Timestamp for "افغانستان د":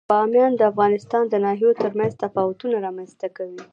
0.71-1.33